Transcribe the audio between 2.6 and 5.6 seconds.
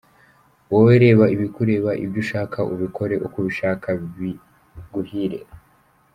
ubikore uko ubishaka, biguhire.